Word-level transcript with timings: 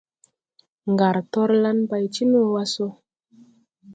Ngar 0.91 1.15
torlan 1.31 1.77
bay 1.89 2.05
ti 2.13 2.23
no 2.31 2.41
wa 2.53 2.63
so. 2.73 2.87